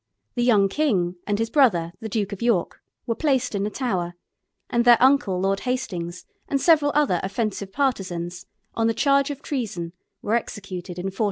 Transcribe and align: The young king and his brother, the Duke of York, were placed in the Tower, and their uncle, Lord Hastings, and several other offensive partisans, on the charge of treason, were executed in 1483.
The 0.33 0.41
young 0.43 0.67
king 0.67 1.17
and 1.27 1.37
his 1.37 1.51
brother, 1.51 1.93
the 1.99 2.09
Duke 2.09 2.31
of 2.33 2.41
York, 2.41 2.81
were 3.05 3.13
placed 3.13 3.53
in 3.53 3.63
the 3.63 3.69
Tower, 3.69 4.15
and 4.67 4.83
their 4.83 4.97
uncle, 4.99 5.39
Lord 5.39 5.59
Hastings, 5.59 6.25
and 6.47 6.59
several 6.59 6.91
other 6.95 7.19
offensive 7.21 7.71
partisans, 7.71 8.47
on 8.73 8.87
the 8.87 8.95
charge 8.95 9.29
of 9.29 9.43
treason, 9.43 9.93
were 10.23 10.33
executed 10.33 10.97
in 10.97 11.05
1483. 11.05 11.19